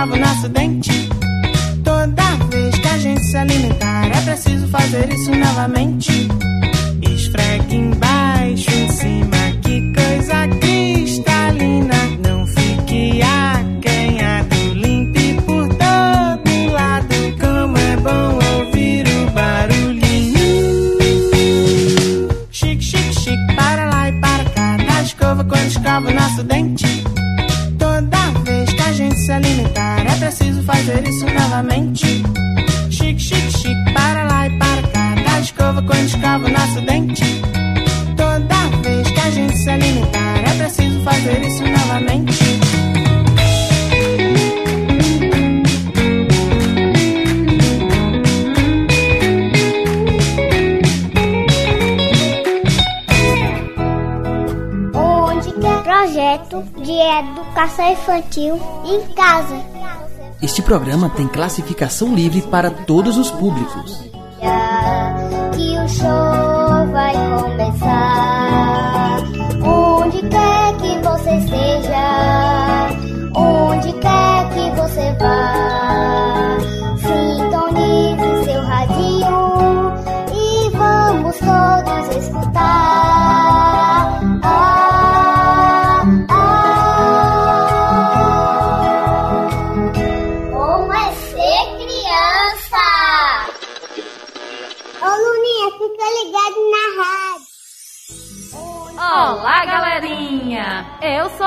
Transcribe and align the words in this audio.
escova 0.00 0.06
quando 0.06 0.14
escova 0.14 0.14
o 0.14 0.18
nosso 0.18 0.48
dente. 0.48 1.08
Toda 1.84 2.22
vez 2.50 2.78
que 2.78 2.88
a 2.88 2.98
gente 2.98 3.24
se 3.24 3.36
alimentar, 3.36 4.06
é 4.06 4.20
preciso 4.22 4.68
fazer 4.68 5.12
isso 5.12 5.30
novamente. 5.30 6.28
Esfregue 7.02 7.76
embaixo, 7.76 8.70
em 8.70 8.88
cima, 8.88 9.36
que 9.62 9.92
coisa 9.92 10.48
cristalina. 10.60 10.89
Fazer 30.70 31.08
isso 31.08 31.26
novamente. 31.26 32.22
Chique, 32.90 33.20
chique, 33.20 33.52
chique, 33.58 33.92
para 33.92 34.24
lá 34.24 34.46
e 34.46 34.58
para 34.58 34.82
cá. 34.88 35.14
Da 35.16 35.40
escova 35.40 35.82
quando 35.82 36.06
escova 36.06 36.46
o 36.46 36.48
nosso 36.48 36.80
dente. 36.82 37.42
Toda 38.16 38.82
vez 38.82 39.10
que 39.10 39.20
a 39.20 39.30
gente 39.30 39.56
se 39.58 39.70
alimentar, 39.70 40.38
é 40.38 40.58
preciso 40.58 41.02
fazer 41.02 41.42
isso 41.42 41.62
novamente. 41.64 42.60
Projeto 55.82 56.64
de 56.82 56.92
educação 56.92 57.92
infantil 57.92 58.58
em 58.84 59.14
casa. 59.14 59.56
Este 60.42 60.62
programa 60.62 61.10
tem 61.10 61.28
classificação 61.28 62.14
livre 62.14 62.40
para 62.40 62.70
todos 62.70 63.18
os 63.18 63.30
públicos. 63.30 64.00
Que 65.52 65.78
o 65.78 65.86
show 65.86 66.86
vai 66.90 67.12
começar. 67.42 69.18
Onde 69.62 70.22
quer 70.22 70.76
que 70.78 70.98
você 71.06 71.36
esteja, 71.36 72.88
onde 73.36 73.92
quer 73.92 74.48
que 74.54 74.70
você 74.80 75.12
vá, 75.20 75.69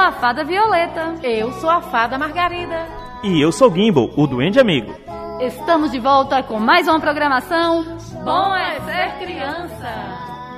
a 0.03 0.11
fada 0.11 0.43
Violeta. 0.43 1.15
Eu 1.23 1.53
sou 1.53 1.69
a 1.69 1.79
fada 1.79 2.17
Margarida. 2.17 2.85
E 3.23 3.41
eu 3.41 3.53
sou 3.53 3.73
Gimbal, 3.73 4.09
o 4.17 4.27
Duende 4.27 4.59
Amigo. 4.59 4.93
Estamos 5.39 5.91
de 5.91 5.99
volta 5.99 6.43
com 6.43 6.59
mais 6.59 6.89
uma 6.89 6.99
programação. 6.99 7.85
Bom 8.21 8.53
é 8.53 8.81
ser 8.81 9.25
criança! 9.25 9.87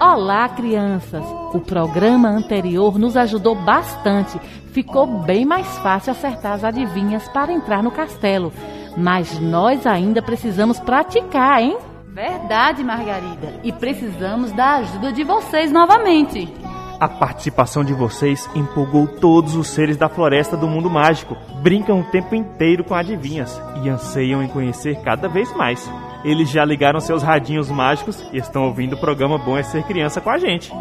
Olá, 0.02 0.50
crianças! 0.50 1.24
O 1.54 1.60
programa 1.60 2.28
anterior 2.28 2.98
nos 2.98 3.16
ajudou 3.16 3.54
bastante. 3.54 4.40
Ficou 4.74 5.06
bem 5.06 5.46
mais 5.46 5.78
fácil 5.78 6.12
acertar 6.12 6.54
as 6.54 6.64
adivinhas 6.64 7.28
para 7.30 7.54
entrar 7.54 7.84
no 7.84 7.92
castelo. 7.92 8.52
Mas 8.98 9.40
nós 9.40 9.86
ainda 9.86 10.24
precisamos 10.24 10.80
praticar, 10.80 11.62
hein? 11.62 11.78
Verdade, 12.08 12.84
Margarida. 12.84 13.60
E 13.64 13.72
precisamos 13.72 14.52
da 14.54 14.78
ajuda 14.78 15.14
de 15.14 15.24
vocês 15.24 15.72
novamente. 15.72 16.52
A 17.00 17.10
participação 17.10 17.84
de 17.84 17.94
vocês 17.94 18.50
empolgou 18.56 19.06
todos 19.06 19.56
os 19.56 19.68
seres 19.68 19.98
da 19.98 20.08
floresta 20.08 20.56
do 20.56 20.68
mundo 20.68 20.90
mágico. 20.90 21.36
Brincam 21.62 22.00
o 22.00 22.04
tempo 22.06 22.34
inteiro 22.36 22.86
com 22.86 22.96
adivinhas 22.96 23.62
e 23.84 23.90
anseiam 23.90 24.42
em 24.42 24.48
conhecer 24.48 25.02
cada 25.02 25.28
vez 25.28 25.54
mais. 25.56 25.92
Eles 26.24 26.50
já 26.50 26.64
ligaram 26.64 27.00
seus 27.02 27.22
radinhos 27.22 27.70
mágicos 27.70 28.26
e 28.32 28.38
estão 28.38 28.64
ouvindo 28.66 28.94
o 28.94 29.00
programa 29.00 29.38
Bom 29.38 29.58
é 29.58 29.64
Ser 29.64 29.84
Criança 29.84 30.22
com 30.22 30.30
a 30.30 30.38
gente. 30.38 30.72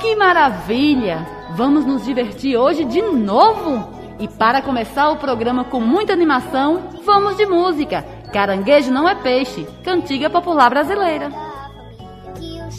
Que 0.00 0.14
maravilha! 0.16 1.26
Vamos 1.56 1.86
nos 1.86 2.04
divertir 2.04 2.56
hoje 2.56 2.84
de 2.84 3.00
novo? 3.00 4.02
E 4.18 4.28
para 4.28 4.60
começar 4.60 5.08
o 5.10 5.16
programa 5.16 5.64
com 5.64 5.80
muita 5.80 6.12
animação, 6.12 6.90
vamos 7.04 7.36
de 7.36 7.46
música. 7.46 8.04
Caranguejo 8.32 8.92
não 8.92 9.08
é 9.08 9.14
peixe, 9.14 9.66
cantiga 9.82 10.28
popular 10.28 10.68
brasileira. 10.68 11.51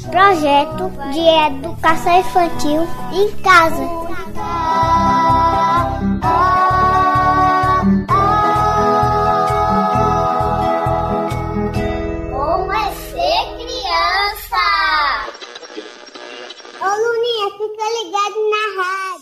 Projeto 0.10 0.92
de 1.12 1.20
educação 1.20 2.20
infantil 2.20 2.88
em 3.14 3.32
casa. 3.42 3.84
Como 12.32 12.72
é 12.72 12.92
ser 12.92 13.44
criança? 13.58 14.64
Ô 16.80 16.86
Luninha, 16.86 17.48
fica 17.58 17.86
ligado 17.98 18.40
na 18.52 18.64
rádio. 18.84 19.13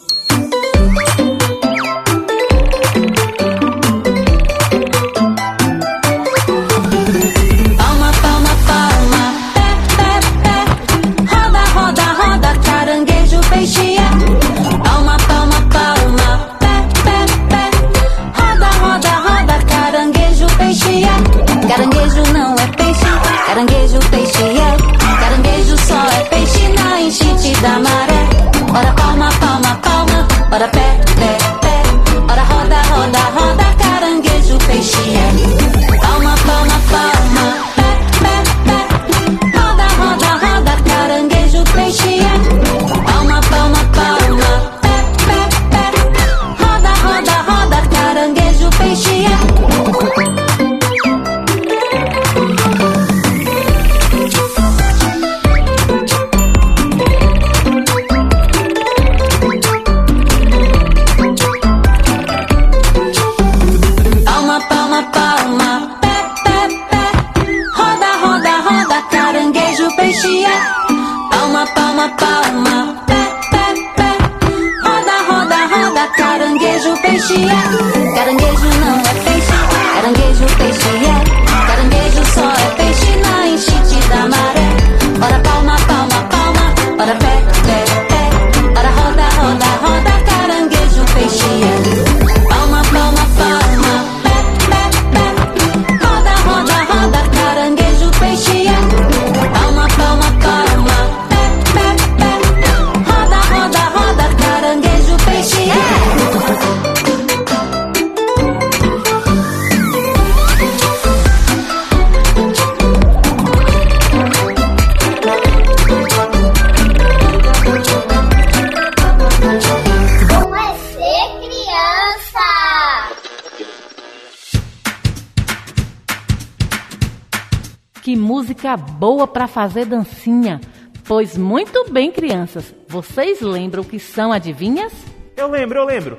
Música 128.52 128.76
boa 128.76 129.26
para 129.26 129.48
fazer 129.48 129.86
dancinha. 129.86 130.60
Pois 131.06 131.38
muito 131.38 131.90
bem, 131.90 132.12
crianças. 132.12 132.76
Vocês 132.86 133.40
lembram 133.40 133.82
o 133.82 133.86
que 133.86 133.98
são 133.98 134.34
adivinhas? 134.34 134.92
Eu 135.38 135.50
lembro, 135.50 135.80
eu 135.80 135.86
lembro. 135.86 136.18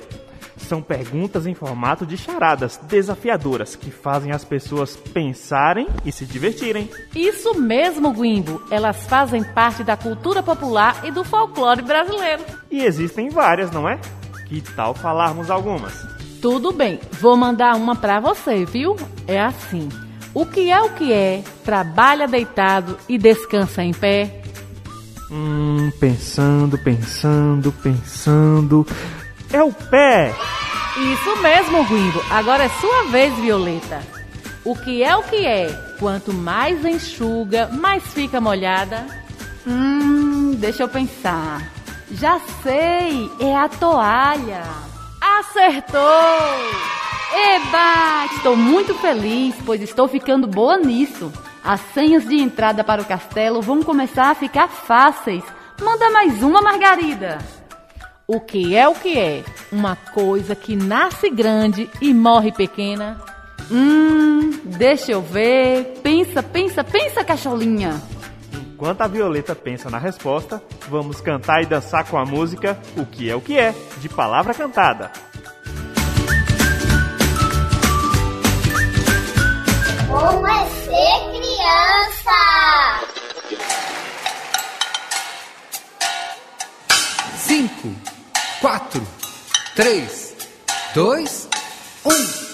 São 0.56 0.80
perguntas 0.80 1.46
em 1.46 1.54
formato 1.54 2.06
de 2.06 2.16
charadas 2.16 2.78
desafiadoras 2.84 3.76
que 3.76 3.90
fazem 3.90 4.32
as 4.32 4.44
pessoas 4.44 4.96
pensarem 4.96 5.86
e 6.06 6.12
se 6.12 6.24
divertirem. 6.24 6.88
Isso 7.14 7.54
mesmo, 7.60 8.12
Guimbo. 8.14 8.62
Elas 8.70 9.04
fazem 9.04 9.44
parte 9.44 9.84
da 9.84 9.96
cultura 9.96 10.42
popular 10.42 11.04
e 11.04 11.10
do 11.10 11.24
folclore 11.24 11.82
brasileiro. 11.82 12.42
E 12.70 12.82
existem 12.82 13.28
várias, 13.28 13.70
não 13.70 13.86
é? 13.86 14.00
Que 14.48 14.62
tal 14.74 14.94
falarmos 14.94 15.50
algumas? 15.50 15.92
Tudo 16.40 16.72
bem, 16.72 16.98
vou 17.12 17.36
mandar 17.36 17.76
uma 17.76 17.94
pra 17.94 18.20
você, 18.20 18.64
viu? 18.64 18.96
É 19.26 19.38
assim. 19.38 19.88
O 20.34 20.46
que 20.46 20.70
é 20.70 20.80
o 20.80 20.90
que 20.90 21.12
é? 21.12 21.42
Trabalha 21.64 22.26
deitado 22.26 22.98
e 23.08 23.18
descansa 23.18 23.82
em 23.82 23.92
pé? 23.92 24.42
Hum, 25.30 25.90
pensando, 26.00 26.78
pensando, 26.78 27.72
pensando. 27.72 28.86
É 29.52 29.62
o 29.62 29.72
pé! 29.72 30.34
Isso 30.96 31.36
mesmo, 31.42 31.84
Guimbo. 31.84 32.22
Agora 32.30 32.64
é 32.64 32.68
sua 32.68 33.04
vez, 33.04 33.34
Violeta. 33.36 34.00
O 34.64 34.74
que 34.76 35.02
é 35.02 35.16
o 35.16 35.22
que 35.22 35.44
é? 35.46 35.68
Quanto 35.98 36.32
mais 36.32 36.84
enxuga, 36.84 37.68
mais 37.68 38.02
fica 38.04 38.40
molhada. 38.40 39.06
Hum, 39.66 40.54
deixa 40.58 40.82
eu 40.82 40.88
pensar. 40.88 41.70
Já 42.10 42.38
sei, 42.62 43.30
é 43.40 43.56
a 43.56 43.68
toalha. 43.68 44.62
Acertou! 45.20 47.01
Eba! 47.34 48.26
Estou 48.34 48.56
muito 48.56 48.94
feliz, 48.94 49.54
pois 49.64 49.80
estou 49.80 50.06
ficando 50.06 50.46
boa 50.46 50.76
nisso. 50.76 51.32
As 51.64 51.80
senhas 51.94 52.28
de 52.28 52.36
entrada 52.36 52.84
para 52.84 53.00
o 53.00 53.04
castelo 53.04 53.62
vão 53.62 53.82
começar 53.82 54.30
a 54.30 54.34
ficar 54.34 54.68
fáceis. 54.68 55.44
Manda 55.80 56.10
mais 56.10 56.42
uma, 56.42 56.60
Margarida. 56.60 57.38
O 58.26 58.40
que 58.40 58.76
é 58.76 58.86
o 58.86 58.94
que 58.94 59.18
é? 59.18 59.44
Uma 59.70 59.96
coisa 59.96 60.54
que 60.54 60.76
nasce 60.76 61.30
grande 61.30 61.88
e 62.00 62.12
morre 62.12 62.52
pequena. 62.52 63.20
Hum, 63.70 64.50
deixa 64.64 65.12
eu 65.12 65.22
ver. 65.22 66.00
Pensa, 66.02 66.42
pensa, 66.42 66.84
pensa, 66.84 67.24
cacholinha. 67.24 68.00
Enquanto 68.52 69.00
a 69.00 69.06
Violeta 69.06 69.54
pensa 69.54 69.88
na 69.88 69.98
resposta, 69.98 70.62
vamos 70.88 71.20
cantar 71.20 71.62
e 71.62 71.66
dançar 71.66 72.04
com 72.04 72.18
a 72.18 72.24
música 72.24 72.78
O 72.96 73.06
que 73.06 73.30
é 73.30 73.36
o 73.36 73.40
que 73.40 73.56
é, 73.56 73.74
de 73.98 74.08
palavra 74.08 74.52
cantada. 74.52 75.12
Como 80.12 80.46
é 80.46 80.66
ser 80.66 81.18
criança? 81.30 82.38
Cinco, 87.38 87.88
quatro, 88.60 89.02
três, 89.74 90.34
dois, 90.94 91.48
um. 92.04 92.52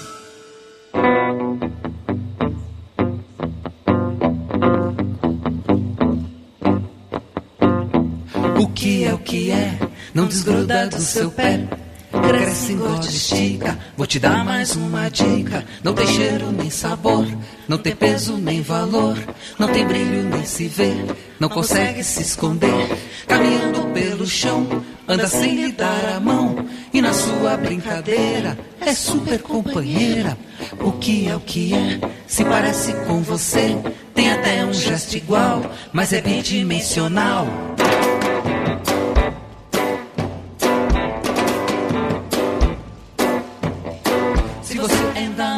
O 8.62 8.68
que 8.68 9.04
é 9.04 9.12
o 9.12 9.18
que 9.18 9.50
é? 9.50 9.78
Não 10.14 10.26
desgruda 10.26 10.86
do 10.86 11.00
seu 11.00 11.28
pé. 11.32 11.66
Cresce, 12.10 12.72
engorde, 12.72 13.08
estica. 13.08 13.78
Vou 13.96 14.06
te 14.06 14.18
dar 14.18 14.44
mais 14.44 14.74
uma 14.76 15.10
dica. 15.10 15.64
Não 15.82 15.92
tem 15.94 16.06
cheiro 16.06 16.50
nem 16.52 16.70
sabor. 16.70 17.26
Não 17.68 17.76
tem 17.76 17.94
peso 17.94 18.38
nem 18.38 18.62
valor. 18.62 19.16
Não 19.58 19.68
tem 19.68 19.86
brilho 19.86 20.24
nem 20.24 20.42
se 20.44 20.66
vê. 20.66 20.94
Não 21.38 21.50
consegue 21.50 22.02
se 22.02 22.22
esconder. 22.22 22.98
Caminhando 23.26 23.92
pelo 23.92 24.26
chão. 24.26 24.82
Anda 25.06 25.28
sem 25.28 25.54
lhe 25.54 25.72
dar 25.72 26.14
a 26.16 26.20
mão. 26.20 26.66
E 26.94 27.02
na 27.02 27.12
sua 27.12 27.58
brincadeira 27.58 28.58
é 28.80 28.94
super 28.94 29.42
companheira. 29.42 30.36
O 30.80 30.92
que 30.92 31.28
é 31.28 31.36
o 31.36 31.40
que 31.40 31.74
é? 31.74 32.00
Se 32.26 32.42
parece 32.42 32.94
com 33.06 33.20
você. 33.22 33.76
Tem 34.14 34.32
até 34.32 34.64
um 34.64 34.72
gesto 34.72 35.16
igual. 35.16 35.62
Mas 35.92 36.14
é 36.14 36.22
bidimensional. 36.22 37.46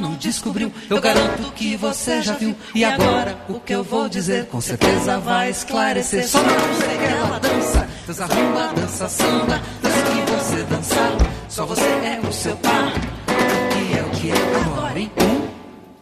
Não 0.01 0.15
descobriu, 0.15 0.73
eu 0.89 1.01
garanto 1.01 1.53
que 1.53 1.77
você 1.77 2.23
já 2.23 2.35
viu. 2.35 2.57
E 2.75 2.85
agora, 2.85 3.39
o 3.49 3.61
que 3.61 3.75
eu 3.75 3.85
vou 3.85 4.09
dizer 4.09 4.47
com 4.47 4.61
certeza 4.61 5.19
vai 5.19 5.51
esclarecer. 5.51 6.27
Só 6.27 6.43
não 6.43 6.49
sei 6.49 6.99
que 6.99 7.05
ela 7.05 7.39
dança, 7.39 7.89
dança 8.07 8.27
rumba, 8.27 8.73
dança 8.75 9.09
samba, 9.09 9.61
dança 9.83 10.03
que 10.03 10.33
você 10.33 10.63
dançar. 10.65 11.13
Só 11.49 11.67
você 11.67 11.83
é 11.83 12.21
o 12.27 12.33
seu 12.33 12.57
par. 12.57 12.93
O 12.93 13.69
que 13.69 13.99
é 13.99 14.03
o 14.03 14.11
que 14.11 14.31
é 14.31 14.35
agora, 14.61 14.99
hein? 14.99 15.13
Um, 15.21 15.49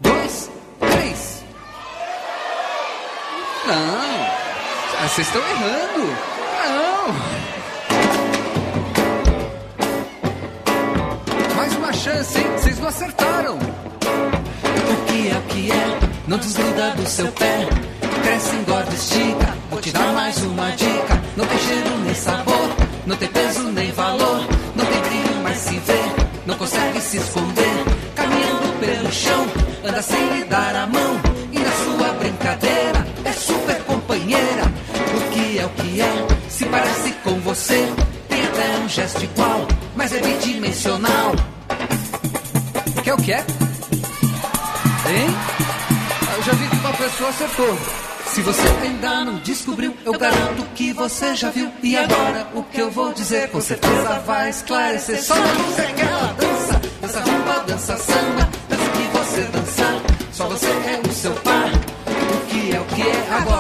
dois, 0.01 0.51
três. 0.81 1.45
Não, 3.67 4.29
ah, 5.01 5.09
vocês 5.09 5.27
estão 5.27 5.41
errando. 5.41 6.17
Não. 6.69 7.15
Mais 11.57 11.77
uma 11.77 11.93
chance, 11.93 12.39
hein? 12.39 12.47
Vocês 12.57 12.79
não 12.79 12.89
acertaram. 12.89 13.59
Não 16.29 16.37
desgruda 16.37 16.91
do 16.91 17.09
seu 17.09 17.27
pé. 17.33 17.67
Cresce, 18.23 18.55
engorda, 18.57 18.95
estica. 18.95 19.57
Vou 19.71 19.81
te 19.81 19.91
dar 19.91 20.13
mais 20.13 20.37
uma 20.45 20.71
dica. 20.73 21.23
Não 21.35 21.47
tem 21.47 21.59
cheiro 21.59 21.99
nem 22.05 22.15
sabor. 22.15 22.69
Não 23.07 23.17
tem 23.17 23.29
peso 23.29 23.63
nem 23.73 23.91
valor. 23.93 24.47
Não 24.77 24.85
tem 24.85 25.01
brilho, 25.01 25.41
mas 25.43 25.57
se 25.57 25.79
vê. 25.79 26.03
Não 26.45 26.55
consegue 26.57 27.01
se 27.01 27.17
esconder. 27.17 27.85
Caminhando 28.15 28.79
pelo 28.79 29.11
chão. 29.11 29.47
Anda 29.83 30.03
sem 30.03 30.29
lhe 30.35 30.45
dar 30.45 30.77
a 30.77 30.87
mão. 30.87 31.19
E 31.51 31.59
na 31.59 31.73
sua 31.73 32.13
brincadeira 32.19 33.07
é 33.25 33.33
super 33.33 33.83
companheira. 33.85 34.65
O 35.17 35.31
que 35.31 35.59
é 35.59 35.65
o 35.65 35.71
que 35.71 36.01
é? 36.03 36.51
Se 36.51 36.67
parece 36.67 37.13
com 37.25 37.41
você. 37.41 37.91
Tem 38.29 38.45
até 38.45 38.79
um 38.85 38.89
gesto 38.91 39.25
igual. 39.25 39.67
Mas 39.97 40.13
é 40.13 40.21
bidimensional. 40.21 41.33
Que 43.03 43.09
é 43.09 43.15
o 43.15 43.17
que 43.17 43.33
é? 43.33 43.47
Hein? 45.09 45.78
Já 46.49 46.55
vi 46.55 46.79
uma 46.79 46.93
pessoa 46.95 47.29
acertou. 47.29 47.79
Se 48.25 48.41
você 48.41 48.67
ainda 48.83 49.23
não 49.23 49.35
descobriu, 49.41 49.95
eu 50.03 50.19
garanto 50.19 50.65
que 50.75 50.95
você 50.95 51.37
já 51.37 51.51
viu. 51.51 51.71
E 51.83 51.95
agora 51.95 52.49
o 52.55 52.63
que 52.63 52.81
eu 52.81 52.91
vou 52.91 53.13
dizer 53.13 53.51
com 53.51 53.61
certeza 53.61 54.19
vai 54.21 54.49
esclarecer. 54.49 55.23
Só 55.23 55.35
não 55.35 55.73
sei 55.75 55.93
que 55.93 56.01
ela 56.01 56.35
dança, 56.39 56.81
dança 57.03 57.21
rumba, 57.21 57.65
dança 57.67 57.97
samba, 57.99 58.49
dança 58.67 58.91
que 58.93 59.19
você 59.19 59.43
dançar. 59.43 60.03
Só 60.33 60.49
você 60.49 60.69
é 60.69 61.01
o 61.07 61.13
seu 61.13 61.33
par. 61.33 61.69
O 61.69 62.47
que 62.47 62.75
é 62.75 62.81
o 62.81 62.85
que 62.87 63.03
é 63.03 63.29
agora, 63.31 63.58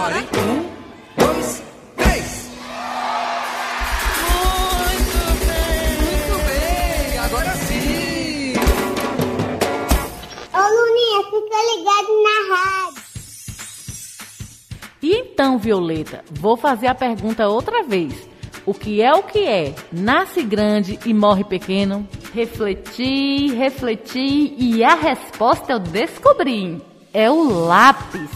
Então, 15.10 15.56
Violeta, 15.56 16.22
vou 16.30 16.54
fazer 16.54 16.86
a 16.86 16.94
pergunta 16.94 17.48
outra 17.48 17.82
vez. 17.82 18.28
O 18.66 18.74
que 18.74 19.00
é 19.00 19.10
o 19.14 19.22
que 19.22 19.38
é? 19.38 19.74
Nasce 19.90 20.42
grande 20.42 20.98
e 21.06 21.14
morre 21.14 21.44
pequeno? 21.44 22.06
Refleti, 22.34 23.54
refleti 23.54 24.54
e 24.58 24.84
a 24.84 24.94
resposta 24.94 25.72
eu 25.72 25.78
descobri. 25.78 26.78
É 27.14 27.30
o 27.30 27.66
lápis. 27.66 28.28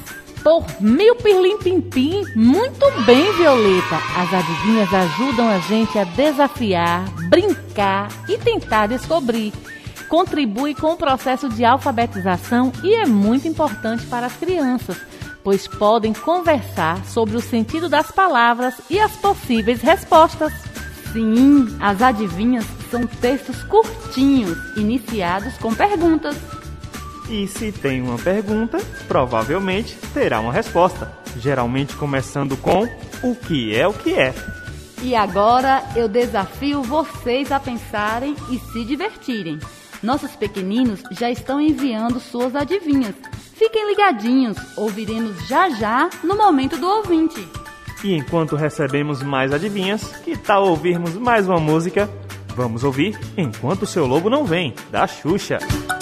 Por 0.43 0.65
mil 0.81 1.15
pirlim 1.17 1.59
pim 1.59 1.83
pim, 1.83 2.25
muito 2.35 2.91
bem, 3.05 3.31
Violeta. 3.35 3.97
As 4.17 4.33
adivinhas 4.33 4.95
ajudam 4.95 5.49
a 5.51 5.59
gente 5.59 5.99
a 5.99 6.05
desafiar, 6.05 7.05
brincar 7.29 8.09
e 8.27 8.39
tentar 8.39 8.87
descobrir. 8.87 9.53
Contribui 10.09 10.75
com 10.75 10.95
o 10.95 10.97
processo 10.97 11.49
de 11.51 11.65
alfabetização 11.65 12.73
e 12.83 12.95
é 12.95 13.07
muito 13.07 13.47
importante 13.47 14.07
para 14.07 14.27
as 14.27 14.37
crianças, 14.37 14.97
pois 15.43 15.67
podem 15.67 16.13
conversar 16.13 17.05
sobre 17.05 17.37
o 17.37 17.41
sentido 17.41 17.89
das 17.89 18.11
palavras 18.11 18.75
e 18.89 18.99
as 18.99 19.13
possíveis 19.17 19.81
respostas. 19.81 20.53
Sim, 21.13 21.77
as 21.81 22.01
adivinhas 22.01 22.65
são 22.91 23.07
textos 23.07 23.63
curtinhos, 23.65 24.59
iniciados 24.77 25.57
com 25.59 25.75
perguntas. 25.75 26.37
E 27.29 27.47
se 27.47 27.73
tem 27.73 28.03
uma 28.03 28.19
pergunta, 28.19 28.79
provavelmente 29.07 29.97
terá 30.13 30.41
uma 30.41 30.53
resposta, 30.53 31.11
geralmente 31.39 31.95
começando 31.97 32.57
com 32.57 32.89
o 33.23 33.35
que 33.35 33.75
é 33.75 33.87
o 33.87 33.93
que 33.93 34.15
é. 34.15 34.35
E 35.03 35.15
agora 35.15 35.83
eu 35.97 36.09
desafio 36.09 36.83
vocês 36.83 37.51
a 37.51 37.59
pensarem 37.59 38.37
e 38.51 38.59
se 38.59 38.85
divertirem. 38.85 39.59
Nossos 40.03 40.37
pequeninos 40.37 41.03
já 41.13 41.31
estão 41.31 41.61
enviando 41.61 42.21
suas 42.21 42.55
adivinhas. 42.55 43.15
Fiquem 43.55 43.89
ligadinhos, 43.89 44.57
ouviremos 44.77 45.47
já 45.47 45.71
já 45.71 46.11
no 46.25 46.37
momento 46.37 46.77
do 46.77 46.87
ouvinte. 46.89 47.47
E 48.03 48.15
enquanto 48.15 48.57
recebemos 48.57 49.23
mais 49.23 49.53
adivinhas, 49.53 50.03
que 50.25 50.37
tal 50.37 50.67
ouvirmos 50.69 51.15
mais 51.15 51.47
uma 51.47 51.61
música? 51.61 52.11
Vamos 52.55 52.85
ouvir 52.85 53.19
Enquanto 53.37 53.83
o 53.83 53.87
Seu 53.87 54.07
Lobo 54.07 54.29
Não 54.29 54.45
Vem, 54.45 54.75
da 54.91 55.07
Xuxa. 55.07 55.59
Ô 55.99 56.02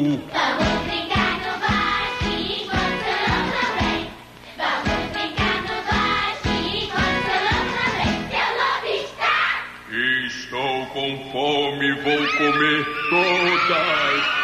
comer 12.37 12.85
todas 13.09 14.41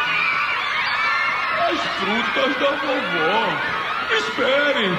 as 1.68 1.78
frutas 1.98 2.52
da 2.60 2.70
vovó. 2.76 3.42
Esperem, 4.16 4.90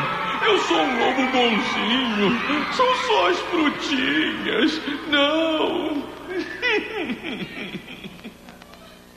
eu 0.45 0.57
sou 0.59 0.77
um 0.77 0.99
lobo 0.99 1.23
bonzinho. 1.31 2.27
São 2.73 2.95
só 3.07 3.27
as 3.29 3.39
frutinhas. 3.39 4.81
Não. 5.07 6.03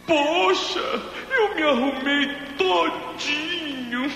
Poxa, 0.07 1.02
eu 1.31 1.55
me 1.55 1.62
arrumei 1.62 2.26
todinho. 2.59 4.02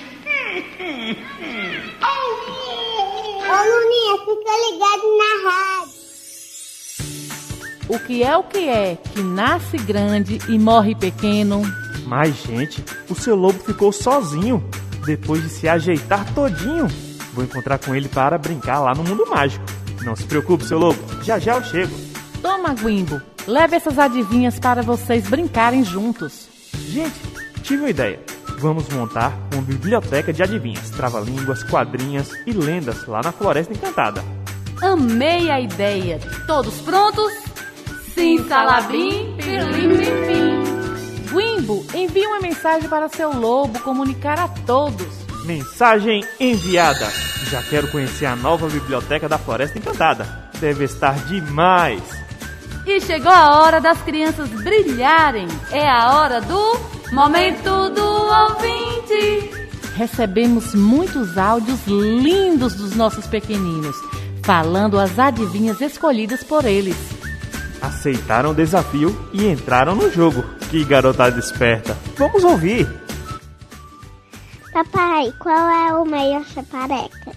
Ô 3.47 3.59
Luninha, 3.63 4.15
fica 4.19 4.53
ligado 4.67 5.07
na 5.16 5.16
rádio. 5.16 5.16
O 7.89 7.99
que 8.01 8.25
é 8.25 8.37
o 8.37 8.43
que 8.43 8.69
é 8.69 8.97
que 8.97 9.23
nasce 9.23 9.77
grande 9.79 10.41
e 10.49 10.59
morre 10.59 10.95
pequeno? 10.95 11.63
Mas, 12.05 12.35
gente, 12.43 12.85
o 13.09 13.15
seu 13.15 13.37
lobo 13.37 13.59
ficou 13.61 13.93
sozinho 13.93 14.63
depois 15.05 15.43
de 15.43 15.49
se 15.49 15.69
ajeitar 15.69 16.25
todinho. 16.35 16.89
Vou 17.33 17.45
encontrar 17.45 17.79
com 17.79 17.95
ele 17.95 18.09
para 18.09 18.37
brincar 18.39 18.81
lá 18.81 18.93
no 18.93 19.05
mundo 19.05 19.25
mágico. 19.27 19.65
Não 20.05 20.17
se 20.17 20.25
preocupe, 20.25 20.65
seu 20.65 20.79
lobo, 20.79 20.99
já 21.23 21.39
já 21.39 21.55
eu 21.55 21.65
chego. 21.65 21.95
Toma, 22.43 22.75
Guimbo, 22.75 23.21
leve 23.47 23.77
essas 23.77 23.99
adivinhas 23.99 24.59
para 24.59 24.83
vocês 24.83 25.29
brincarem 25.29 25.85
juntos. 25.85 26.49
Gente, 26.89 27.15
tive 27.63 27.83
uma 27.83 27.91
ideia. 27.91 28.21
Vamos 28.59 28.89
montar 28.89 29.33
uma 29.53 29.63
biblioteca 29.63 30.33
de 30.33 30.43
adivinhas, 30.43 30.91
trava-línguas, 30.91 31.63
quadrinhas 31.63 32.31
e 32.47 32.53
lendas 32.53 33.07
lá 33.07 33.21
na 33.23 33.31
Floresta 33.31 33.73
Encantada. 33.73 34.25
Amei 34.83 35.51
a 35.51 35.61
ideia. 35.61 36.19
Todos 36.47 36.81
prontos? 36.81 37.46
Sim, 38.17 38.49
salabim, 38.49 39.37
pirlim, 39.37 39.95
pim. 40.27 41.27
Guimbo, 41.31 41.85
envie 41.95 42.27
uma 42.27 42.41
mensagem 42.41 42.89
para 42.89 43.11
seu 43.11 43.31
lobo 43.31 43.79
comunicar 43.81 44.41
a 44.41 44.49
todos. 44.49 45.07
Mensagem 45.45 46.25
enviada. 46.41 47.07
Já 47.51 47.63
quero 47.63 47.89
conhecer 47.93 48.25
a 48.25 48.35
nova 48.35 48.69
biblioteca 48.71 49.29
da 49.29 49.37
Floresta 49.37 49.79
Encantada. 49.79 50.49
Deve 50.59 50.85
estar 50.85 51.15
demais. 51.27 52.01
E 52.87 52.99
chegou 53.03 53.31
a 53.31 53.61
hora 53.61 53.83
das 53.83 54.01
crianças 54.01 54.49
brilharem. 54.49 55.47
É 55.71 55.87
a 55.87 56.17
hora 56.17 56.41
do 56.41 56.81
Momento 57.13 57.91
do 57.91 58.03
Ouvinte. 58.03 59.51
Recebemos 59.95 60.75
muitos 60.75 61.37
áudios 61.37 61.87
lindos 61.87 62.77
dos 62.77 62.97
nossos 62.97 63.27
pequeninos, 63.27 63.95
falando 64.43 64.99
as 64.99 65.19
adivinhas 65.19 65.83
escolhidas 65.83 66.43
por 66.43 66.65
eles. 66.65 67.16
Aceitaram 67.81 68.51
o 68.51 68.55
desafio 68.55 69.29
e 69.33 69.47
entraram 69.47 69.95
no 69.95 70.11
jogo. 70.11 70.43
Que 70.71 70.85
garotada 70.85 71.39
esperta. 71.39 71.97
Vamos 72.17 72.43
ouvir. 72.45 72.89
Papai, 74.73 75.33
qual 75.39 75.69
é 75.71 75.93
o 75.95 76.05
melhor 76.05 76.45
chapareca? 76.45 77.33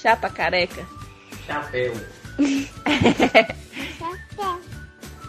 Chapa 0.00 0.30
careca. 0.30 0.86
Chapéu. 1.46 1.92
Chapéu. 2.38 3.56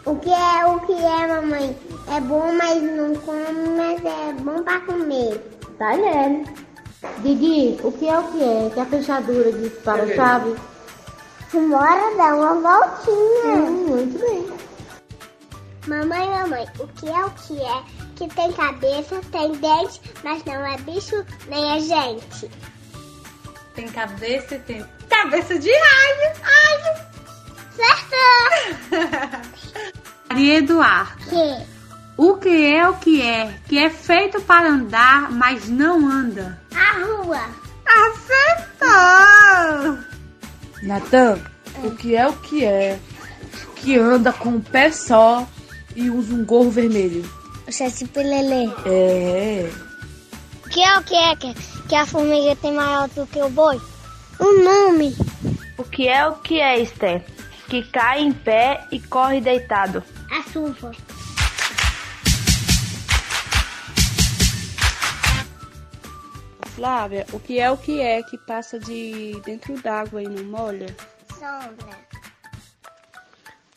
O 0.04 0.16
que 0.16 0.32
é 0.32 0.66
o 0.66 0.80
que 0.80 0.94
é, 0.94 1.28
mamãe? 1.28 1.78
É 2.08 2.20
bom, 2.22 2.52
mas 2.54 2.82
não 2.82 3.16
come, 3.18 3.70
mas 3.78 4.04
é 4.04 4.34
bom 4.34 4.64
pra 4.64 4.80
comer. 4.80 5.40
Talher. 5.78 6.44
Didi, 7.24 7.80
o 7.84 7.92
que 7.92 8.08
é 8.08 8.18
o 8.20 8.24
que 8.24 8.44
é? 8.44 8.70
Que 8.74 8.80
a 8.80 8.86
fechadura 8.86 9.52
de 9.52 9.70
para-chave? 9.70 10.56
Bora 11.54 12.16
dar 12.16 12.36
uma 12.36 12.54
voltinha. 12.62 13.56
Hum, 13.56 13.88
muito 13.88 14.20
bem. 14.20 14.50
Mamãe, 15.88 16.30
mamãe, 16.30 16.66
o 16.80 16.88
que 16.88 17.10
é 17.10 17.26
o 17.26 17.30
que 17.32 17.62
é? 17.62 17.84
Que 18.16 18.28
tem 18.34 18.54
cabeça, 18.54 19.20
tem 19.32 19.52
dente, 19.54 20.00
mas 20.24 20.46
não 20.46 20.66
é 20.66 20.78
bicho 20.78 21.26
nem 21.50 21.76
é 21.76 21.80
gente. 21.82 22.50
Tem 23.76 23.88
cabeça 23.90 24.56
e 24.56 24.60
tem. 24.60 24.86
Cabeça 25.10 25.60
de 25.60 25.70
raio! 25.70 26.32
Ai, 26.44 26.78
certo! 27.76 28.16
Maria 30.30 30.58
Eduardo. 30.60 31.26
Que? 31.26 31.66
O 32.16 32.38
que 32.38 32.76
é 32.76 32.88
o 32.88 32.94
que 32.96 33.22
é? 33.22 33.60
Que 33.68 33.80
é 33.80 33.90
feito 33.90 34.40
para 34.42 34.70
andar, 34.70 35.32
mas 35.32 35.68
não 35.68 36.08
anda. 36.08 36.62
A 36.74 37.00
rua. 37.00 37.42
Acertou! 37.86 38.92
Natan, 40.84 41.40
o 41.84 41.92
que 41.92 42.16
é 42.16 42.28
o 42.28 42.34
que 42.34 42.66
é? 42.66 43.00
que 43.82 43.98
anda 43.98 44.32
com 44.32 44.50
um 44.50 44.62
pé 44.62 44.92
só 44.92 45.48
e 45.96 46.10
usa 46.10 46.34
um 46.34 46.46
gorro 46.46 46.70
vermelho? 46.70 47.24
O 47.68 47.72
Saci 47.72 48.08
Pelelê. 48.08 48.70
É. 48.86 49.72
O 50.66 50.70
que 50.70 50.84
é 50.84 50.98
o 50.98 51.04
que 51.04 51.16
é 51.16 51.36
que, 51.36 51.54
que 51.88 51.96
a 51.96 52.06
formiga 52.06 52.56
tem 52.56 52.74
maior 52.74 53.10
do 53.10 53.26
que 53.26 53.42
o 53.42 53.50
boi? 53.50 53.80
O 54.40 54.64
nome. 54.64 55.16
O 55.78 55.84
que 55.84 56.08
é 56.08 56.26
o 56.28 56.36
que 56.36 56.60
é, 56.60 56.80
Esther? 56.80 57.24
Que 57.68 57.84
cai 57.84 58.22
em 58.22 58.32
pé 58.32 58.86
e 58.92 59.00
corre 59.00 59.42
deitado. 59.42 60.04
A 60.30 60.44
chuva. 60.52 60.92
Flávia, 66.76 67.26
o 67.34 67.40
que 67.40 67.60
é 67.60 67.70
o 67.70 67.78
que 67.78 68.00
é 68.00 68.24
que 68.24 68.38
passa 68.38 68.80
de 68.80 69.40
dentro 69.46 69.80
d'água 69.82 70.24
e 70.24 70.28
não 70.28 70.44
molha? 70.46 70.96
Sombra. 71.34 71.98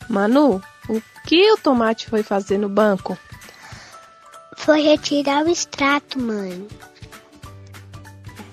Manu, 0.09 0.61
o 0.87 1.01
que 1.25 1.51
o 1.51 1.57
tomate 1.57 2.09
foi 2.09 2.23
fazer 2.23 2.57
no 2.57 2.69
banco? 2.69 3.17
Foi 4.57 4.81
retirar 4.81 5.43
o 5.43 5.49
extrato, 5.49 6.19
mãe. 6.19 6.67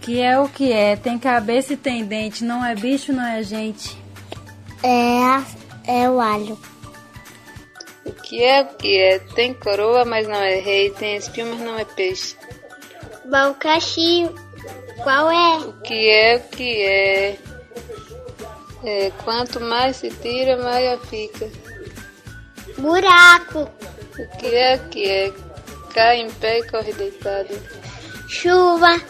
Que 0.01 0.21
é 0.21 0.39
o 0.39 0.49
que 0.49 0.73
é, 0.73 0.97
tem 0.97 1.19
cabeça 1.19 1.75
e 1.75 1.77
tem 1.77 2.05
dente, 2.05 2.45
não 2.45 2.65
é 2.65 2.75
bicho, 2.75 3.13
não 3.13 3.25
é 3.25 3.43
gente. 3.43 3.97
É, 4.83 6.03
é 6.03 6.11
o 6.11 6.21
alho. 6.21 6.59
O 8.05 8.11
que 8.11 8.43
é 8.43 8.63
o 8.63 8.67
que 8.75 8.99
é? 8.99 9.19
Tem 9.21 9.55
coroa, 9.55 10.05
mas 10.05 10.27
não 10.27 10.35
é 10.43 10.57
rei. 10.57 10.91
Tem 10.91 11.17
espinho, 11.17 11.55
mas 11.55 11.61
não 11.61 11.79
é 11.79 11.85
peixe. 11.85 12.37
Balcaxi. 13.33 14.29
Qual 15.03 15.31
é? 15.31 15.57
O 15.67 15.73
que 15.81 16.11
é 16.11 16.37
o 16.37 16.55
que 16.55 16.83
é? 16.83 17.39
É, 18.85 19.11
quanto 19.25 19.59
mais 19.59 19.97
se 19.97 20.11
tira, 20.11 20.62
maior 20.62 20.99
fica. 21.07 21.51
Buraco. 22.77 23.71
O 24.19 24.37
que 24.37 24.55
é 24.55 24.77
o 24.77 24.89
que 24.91 25.09
é? 25.09 25.33
Cai 25.95 26.21
em 26.21 26.31
pé 26.31 26.59
e 26.59 26.71
corre 26.71 26.93
deitado. 26.93 27.59
Chuva. 28.29 29.01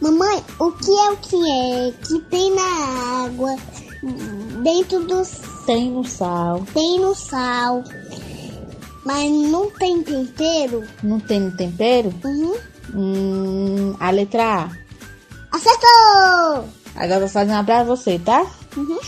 Mamãe, 0.00 0.44
o 0.60 0.70
que 0.70 0.90
é 0.92 1.10
o 1.10 1.16
que 1.16 1.50
é 1.50 1.92
que 2.06 2.20
tem 2.30 2.54
na 2.54 3.24
água, 3.24 3.56
dentro 4.62 5.00
do... 5.00 5.22
Tem 5.66 5.90
no 5.90 6.04
sal. 6.04 6.64
Tem 6.72 7.00
no 7.00 7.16
sal, 7.16 7.82
mas 9.04 9.28
não 9.28 9.68
tem 9.72 10.04
tempero? 10.04 10.86
Não 11.02 11.18
tem 11.18 11.40
no 11.40 11.56
tempero? 11.56 12.14
Uhum. 12.24 12.56
Hum, 12.94 13.94
a 13.98 14.10
letra 14.10 14.42
A. 14.42 14.70
Acertou! 15.52 16.68
Agora 16.94 17.20
vou 17.20 17.28
fazer 17.28 17.52
uma 17.52 17.64
pra 17.64 17.84
você, 17.84 18.18
tá? 18.18 18.44
Uhum. 18.76 18.98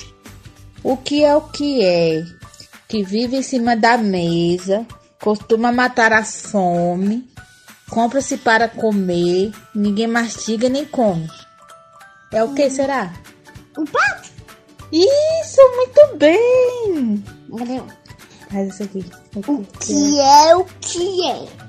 O 0.82 0.96
que 0.96 1.24
é 1.24 1.34
o 1.34 1.42
que 1.42 1.84
é? 1.84 2.24
Que 2.88 3.02
vive 3.02 3.36
em 3.36 3.42
cima 3.42 3.76
da 3.76 3.98
mesa, 3.98 4.86
costuma 5.20 5.70
matar 5.70 6.12
a 6.12 6.24
fome, 6.24 7.28
compra-se 7.90 8.38
para 8.38 8.68
comer, 8.68 9.52
ninguém 9.74 10.06
mastiga 10.06 10.68
nem 10.68 10.84
come. 10.84 11.28
É 12.32 12.42
o 12.42 12.54
que 12.54 12.70
será? 12.70 13.12
Um 13.76 13.84
pato? 13.84 14.30
Isso, 14.92 15.60
muito 15.76 16.16
bem! 16.16 17.24
Valeu. 17.48 17.86
Faz 18.50 18.74
isso 18.74 18.82
aqui. 18.82 19.04
O 19.36 19.62
que 19.78 20.20
é 20.20 20.56
o 20.56 20.64
que 20.80 21.26
é? 21.26 21.59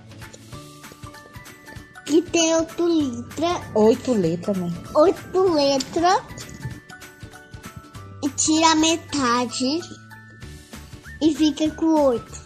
Que 2.12 2.22
tem 2.24 2.54
oito 2.56 2.86
letras, 2.86 3.62
Oito 3.74 4.12
letras, 4.14 4.58
mãe. 4.58 4.74
oito 4.96 5.54
letras, 5.54 6.22
e 8.22 8.30
tira 8.32 8.68
a 8.72 8.76
metade 8.76 9.80
e 11.22 11.34
fica 11.34 11.70
com 11.72 11.86
oito. 12.10 12.38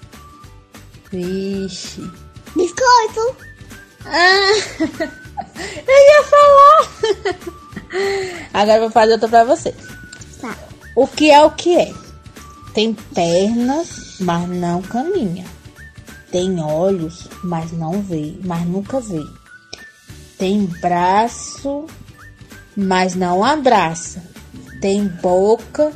Vixe. 1.12 2.00
Biscoito! 2.56 3.36
Ah, 4.06 4.52
eu 5.88 5.98
ia 5.98 6.24
falar! 6.24 6.88
Agora 8.54 8.78
eu 8.78 8.82
vou 8.82 8.92
fazer 8.92 9.14
outra 9.14 9.28
pra 9.30 9.44
você. 9.46 9.74
Tá. 10.40 10.56
O 10.96 11.08
que 11.08 11.32
é 11.32 11.44
o 11.44 11.50
que 11.50 11.76
é? 11.76 11.92
Tem 12.76 12.94
pernas, 12.94 14.18
mas 14.20 14.48
não 14.48 14.84
caminha. 14.84 15.46
Tem 16.32 16.62
olhos, 16.62 17.28
mas 17.44 17.72
não 17.72 18.00
vê, 18.04 18.38
mas 18.44 18.64
nunca 18.68 19.00
vê. 19.00 19.26
Tem 20.38 20.66
braço, 20.66 21.86
mas 22.76 23.16
não 23.16 23.44
abraça. 23.44 24.24
Tem 24.82 25.08
boca, 25.08 25.94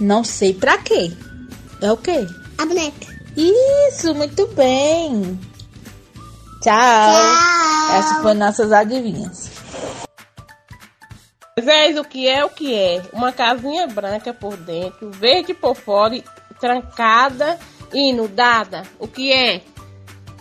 não 0.00 0.22
sei 0.22 0.54
pra 0.54 0.78
quê. 0.78 1.12
É 1.80 1.90
o 1.90 1.96
quê? 1.96 2.26
A 2.58 2.66
boneca. 2.66 3.06
Isso, 3.36 4.14
muito 4.14 4.46
bem. 4.48 5.38
Tchau. 6.62 6.74
Tchau. 6.74 7.96
Essas 7.96 8.22
foram 8.22 8.34
nossas 8.34 8.72
adivinhas. 8.72 9.50
Moisés, 11.56 11.98
o 11.98 12.04
que 12.04 12.28
é 12.28 12.44
o 12.44 12.48
que 12.48 12.74
é? 12.74 13.02
Uma 13.12 13.32
casinha 13.32 13.86
branca 13.86 14.32
por 14.32 14.56
dentro, 14.56 15.10
verde 15.10 15.52
por 15.52 15.74
fora, 15.74 16.16
e 16.16 16.24
trancada 16.58 17.58
e 17.92 18.10
inundada. 18.10 18.82
O 18.98 19.08
que 19.08 19.32
é? 19.32 19.62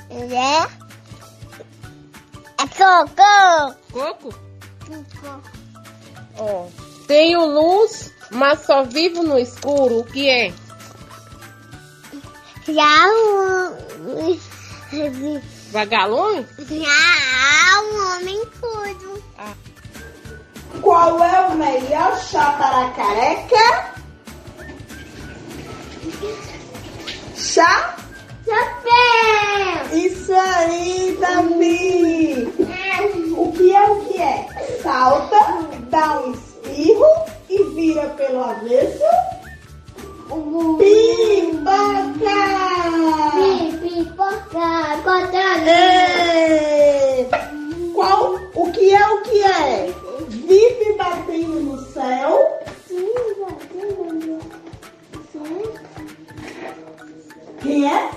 É? 0.10 0.89
É 2.60 2.68
coco! 2.68 3.76
Coco? 3.92 4.34
Ó. 6.38 6.68
Tenho 7.08 7.46
luz, 7.46 8.14
mas 8.32 8.66
só 8.66 8.84
vivo 8.84 9.24
no 9.24 9.40
escuro. 9.40 10.00
O 10.00 10.04
que 10.04 10.30
é? 10.30 10.54
Já 12.68 13.08
um... 13.08 14.40
Vagalume? 15.72 16.46
Já 16.60 17.82
um 17.82 18.16
homem 18.16 18.42
tudo. 18.60 19.24
Qual 20.82 21.24
é 21.24 21.48
o 21.48 21.56
melhor 21.56 22.20
chá 22.20 22.52
para 22.52 22.90
careca? 22.92 23.94
Chá? 27.36 27.96
Chapéu! 28.50 29.98
Isso 29.98 30.34
aí, 30.34 31.18
Davi! 31.20 32.52
O 33.38 33.52
que 33.52 33.76
é 33.76 33.82
o 33.84 33.96
que 34.06 34.20
é? 34.20 34.48
Salta, 34.82 35.38
dá 35.90 36.20
um 36.22 36.32
espirro 36.34 37.06
e 37.48 37.64
vira 37.76 38.10
pelo 38.10 38.44
avesso. 38.44 39.04
Pipoca! 40.80 42.00
Pipoca! 43.82 45.40
Ê! 45.68 47.28
Qual? 47.94 48.40
O 48.56 48.72
que 48.72 48.94
é 48.94 49.08
o 49.08 49.22
que 49.22 49.44
é? 49.44 49.94
Vive 50.28 50.94
batendo 50.98 51.60
no 51.60 51.78
céu. 51.92 52.60
Quem 57.62 57.88
é? 57.92 58.10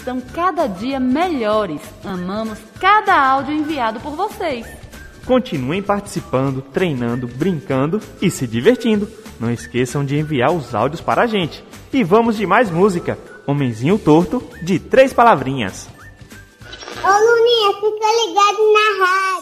Estão 0.00 0.20
cada 0.20 0.66
dia 0.66 0.98
melhores. 0.98 1.80
Amamos 2.02 2.58
cada 2.80 3.14
áudio 3.14 3.54
enviado 3.54 4.00
por 4.00 4.16
vocês. 4.16 4.66
Continuem 5.24 5.82
participando, 5.82 6.62
treinando, 6.62 7.28
brincando 7.28 8.00
e 8.20 8.30
se 8.30 8.46
divertindo. 8.46 9.08
Não 9.38 9.50
esqueçam 9.50 10.04
de 10.04 10.18
enviar 10.18 10.52
os 10.52 10.74
áudios 10.74 11.00
para 11.00 11.22
a 11.22 11.26
gente. 11.26 11.62
E 11.92 12.02
vamos 12.02 12.36
de 12.36 12.46
mais 12.46 12.70
música. 12.70 13.18
Homenzinho 13.46 13.98
Torto, 13.98 14.42
de 14.62 14.78
três 14.78 15.12
palavrinhas. 15.12 15.88
Ô 17.02 17.08
Luninha, 17.08 17.72
fica 17.74 18.08
ligado 18.26 18.72
na 18.72 19.04
rádio. 19.04 19.39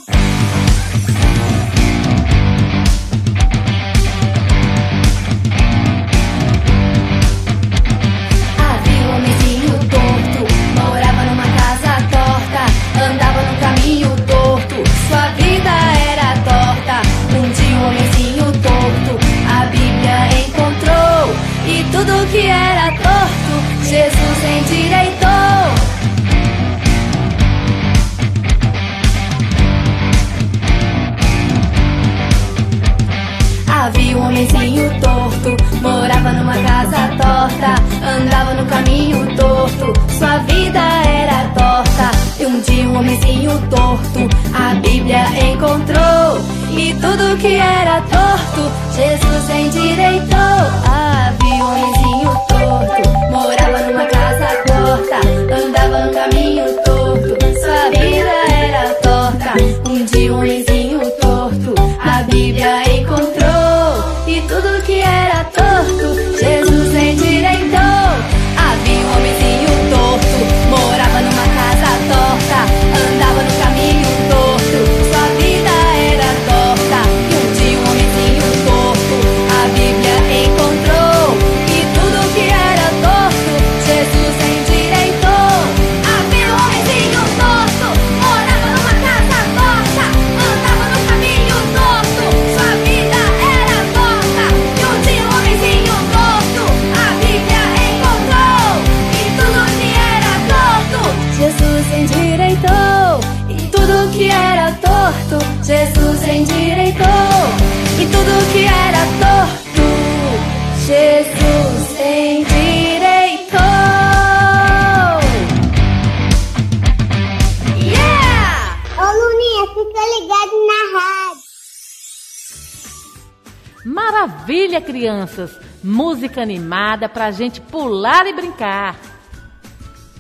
Maravilha, 124.79 124.81
crianças! 124.81 125.59
Música 125.83 126.43
animada 126.43 127.09
pra 127.09 127.31
gente 127.31 127.61
pular 127.61 128.27
e 128.27 128.33
brincar. 128.33 128.97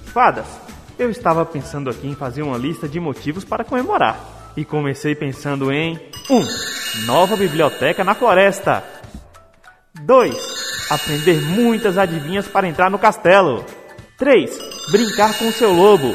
Fadas, 0.07 0.47
eu 0.99 1.11
estava 1.11 1.44
pensando 1.44 1.90
aqui 1.90 2.09
em 2.09 2.14
fazer 2.14 2.42
uma 2.42 2.57
lista 2.57 2.88
de 2.88 2.99
motivos 2.99 3.44
para 3.44 3.64
comemorar. 3.64 4.18
E 4.57 4.64
comecei 4.64 5.14
pensando 5.14 5.73
em 5.73 5.99
1. 6.29 6.37
Um, 6.37 6.47
nova 7.07 7.37
biblioteca 7.37 8.03
na 8.03 8.14
floresta. 8.14 8.83
2. 10.01 10.88
Aprender 10.90 11.40
muitas 11.40 11.97
adivinhas 11.97 12.49
para 12.49 12.68
entrar 12.68 12.90
no 12.90 12.99
castelo. 12.99 13.64
3. 14.16 14.59
Brincar 14.90 15.38
com 15.38 15.53
seu 15.53 15.73
lobo. 15.73 16.14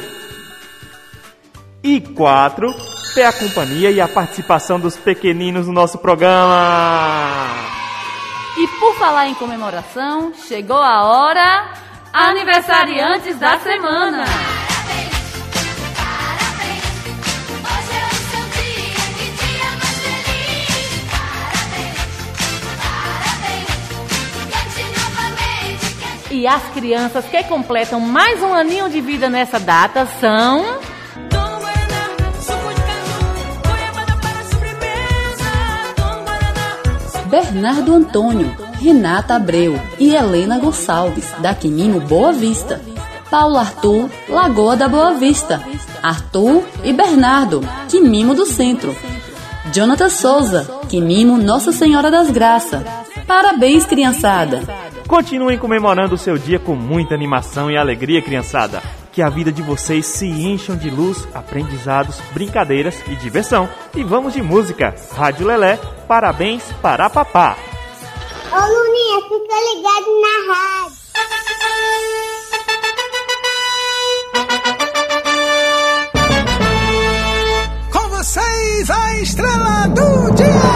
E 1.81 2.01
4. 2.01 2.73
Ter 3.13 3.23
a 3.23 3.33
companhia 3.33 3.91
e 3.91 4.01
a 4.01 4.07
participação 4.07 4.79
dos 4.79 4.97
pequeninos 4.97 5.67
no 5.67 5.73
nosso 5.73 5.97
programa. 5.99 7.83
E 8.55 8.67
por 8.79 8.95
falar 8.95 9.27
em 9.27 9.33
comemoração, 9.33 10.31
chegou 10.47 10.77
a 10.77 11.03
hora 11.03 11.73
aniversariantes 12.13 13.39
da 13.39 13.57
semana. 13.57 14.25
E 26.29 26.45
as 26.47 26.63
crianças 26.73 27.25
que 27.25 27.43
completam 27.43 27.99
mais 27.99 28.41
um 28.41 28.53
aninho 28.53 28.89
de 28.89 29.01
vida 29.01 29.29
nessa 29.29 29.59
data 29.59 30.05
são. 30.19 30.92
Bernardo 37.33 37.95
Antônio, 37.95 38.55
Renata 38.79 39.33
Abreu 39.33 39.73
e 39.97 40.13
Helena 40.13 40.59
Gonçalves, 40.59 41.33
da 41.39 41.55
Quimimo 41.55 41.99
Boa 41.99 42.31
Vista. 42.31 42.79
Paulo 43.31 43.57
Arthur, 43.57 44.07
Lagoa 44.29 44.77
da 44.77 44.87
Boa 44.87 45.15
Vista. 45.15 45.59
Arthur 46.03 46.63
e 46.83 46.93
Bernardo, 46.93 47.61
Quimimo 47.89 48.35
do 48.35 48.45
Centro. 48.45 48.95
Jonathan 49.73 50.11
Souza, 50.11 50.69
Quimimo 50.87 51.35
Nossa 51.35 51.71
Senhora 51.71 52.11
das 52.11 52.29
Graças. 52.29 52.83
Parabéns, 53.25 53.83
criançada! 53.87 54.61
Continuem 55.07 55.57
comemorando 55.57 56.13
o 56.13 56.19
seu 56.19 56.37
dia 56.37 56.59
com 56.59 56.75
muita 56.75 57.15
animação 57.15 57.71
e 57.71 57.75
alegria, 57.75 58.21
criançada. 58.21 58.79
Que 59.13 59.21
a 59.21 59.29
vida 59.29 59.51
de 59.51 59.61
vocês 59.61 60.07
se 60.07 60.25
encham 60.25 60.75
de 60.75 60.89
luz, 60.89 61.27
aprendizados, 61.35 62.19
brincadeiras 62.33 62.99
e 63.07 63.15
diversão. 63.15 63.69
E 63.95 64.03
vamos 64.03 64.33
de 64.33 64.41
música. 64.41 64.95
Rádio 65.15 65.45
Lelé, 65.45 65.79
parabéns 66.07 66.63
para 66.81 67.07
papá. 67.11 67.55
Ô 68.51 68.55
Luninha, 68.55 69.21
fica 69.21 69.55
ligado 69.69 70.09
na 70.21 70.35
rádio. 70.53 70.97
Com 77.91 78.09
vocês, 78.09 78.89
a 78.89 79.13
estrela 79.21 79.87
do 79.89 80.31
dia! 80.33 80.72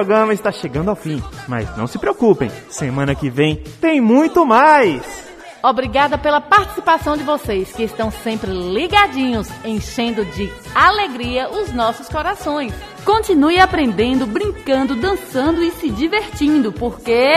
Programa 0.00 0.32
está 0.32 0.50
chegando 0.50 0.88
ao 0.88 0.96
fim. 0.96 1.22
Mas 1.46 1.76
não 1.76 1.86
se 1.86 1.98
preocupem, 1.98 2.50
semana 2.70 3.14
que 3.14 3.28
vem 3.28 3.56
tem 3.80 4.00
muito 4.00 4.46
mais! 4.46 5.28
Obrigada 5.62 6.16
pela 6.16 6.40
participação 6.40 7.18
de 7.18 7.22
vocês, 7.22 7.70
que 7.70 7.82
estão 7.82 8.10
sempre 8.10 8.50
ligadinhos, 8.50 9.46
enchendo 9.62 10.24
de 10.24 10.50
alegria 10.74 11.50
os 11.50 11.70
nossos 11.74 12.08
corações. 12.08 12.72
Continue 13.04 13.60
aprendendo, 13.60 14.26
brincando, 14.26 14.96
dançando 14.96 15.62
e 15.62 15.70
se 15.72 15.90
divertindo, 15.90 16.72
porque 16.72 17.34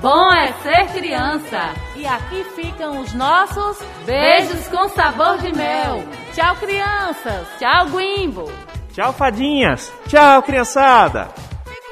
bom 0.00 0.32
é 0.32 0.50
ser 0.62 0.86
criança. 0.94 1.74
E 1.94 2.06
aqui 2.06 2.42
ficam 2.56 3.02
os 3.02 3.12
nossos 3.12 3.76
beijos 4.06 4.66
com 4.68 4.88
sabor 4.88 5.36
de 5.36 5.54
mel. 5.54 6.02
Tchau, 6.34 6.56
crianças. 6.56 7.46
Tchau, 7.58 7.86
Guimbo. 7.90 8.50
Tchau, 8.94 9.12
fadinhas. 9.12 9.92
Tchau, 10.08 10.42
criançada. 10.42 11.47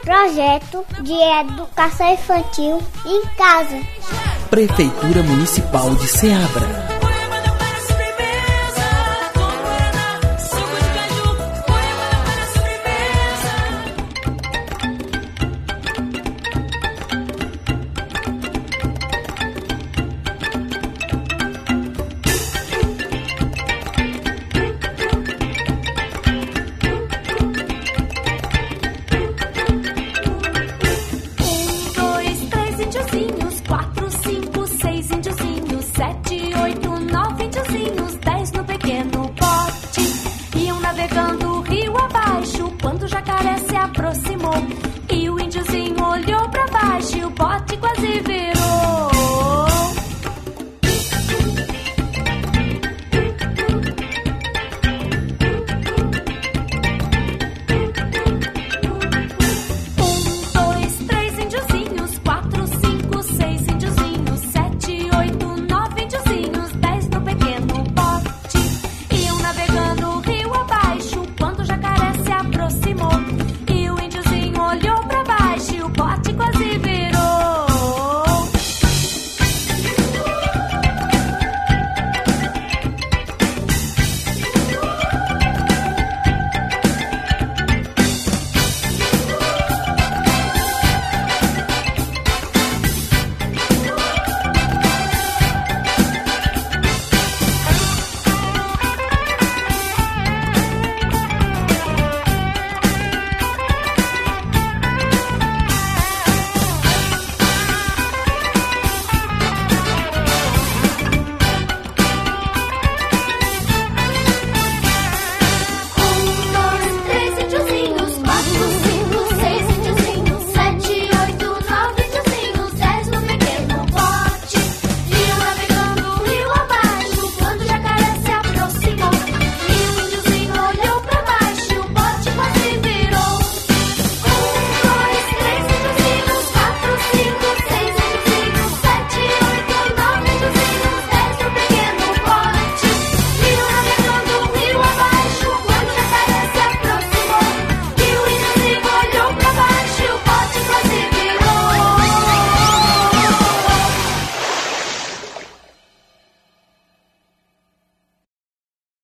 Projeto 0.07 0.87
de 1.03 1.15
Educação 1.15 2.13
Infantil 2.13 2.81
em 3.05 3.23
Casa. 3.37 3.77
Prefeitura 4.49 5.21
Municipal 5.25 5.93
de 5.97 6.07
Ceabra. 6.07 6.96